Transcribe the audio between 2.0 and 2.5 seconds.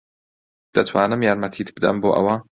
بۆ ئەوە؟